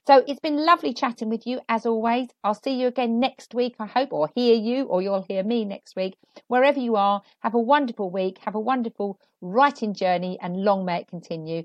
So 0.06 0.22
it's 0.26 0.40
been 0.40 0.64
lovely 0.64 0.92
chatting 0.92 1.28
with 1.28 1.46
you 1.46 1.60
as 1.68 1.86
always. 1.86 2.28
I'll 2.44 2.54
see 2.54 2.80
you 2.80 2.86
again 2.86 3.18
next 3.20 3.54
week, 3.54 3.74
I 3.78 3.86
hope, 3.86 4.12
or 4.12 4.30
hear 4.34 4.54
you, 4.54 4.84
or 4.84 5.02
you'll 5.02 5.24
hear 5.28 5.42
me 5.42 5.64
next 5.64 5.96
week. 5.96 6.16
Wherever 6.48 6.78
you 6.78 6.96
are, 6.96 7.22
have 7.40 7.54
a 7.54 7.60
wonderful 7.60 8.10
week, 8.10 8.38
have 8.44 8.54
a 8.54 8.60
wonderful 8.60 9.18
writing 9.40 9.94
journey, 9.94 10.38
and 10.40 10.64
long 10.64 10.84
may 10.84 11.00
it 11.00 11.08
continue. 11.08 11.64